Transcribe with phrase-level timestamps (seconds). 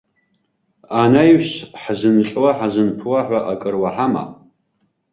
[1.01, 1.49] Анаҩс
[1.81, 4.23] ҳзынҟьо-ҳзынԥо ҳәа акыр уаҳама?